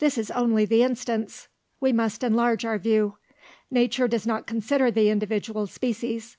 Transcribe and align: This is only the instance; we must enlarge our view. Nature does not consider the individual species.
This 0.00 0.18
is 0.18 0.32
only 0.32 0.64
the 0.64 0.82
instance; 0.82 1.46
we 1.78 1.92
must 1.92 2.24
enlarge 2.24 2.64
our 2.64 2.76
view. 2.76 3.18
Nature 3.70 4.08
does 4.08 4.26
not 4.26 4.44
consider 4.48 4.90
the 4.90 5.10
individual 5.10 5.68
species. 5.68 6.36